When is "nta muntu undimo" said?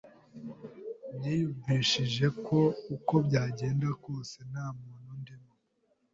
4.51-5.51